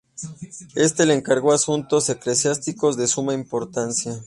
[0.73, 4.19] Éste le encargó asuntos eclesiásticos de suma importancia.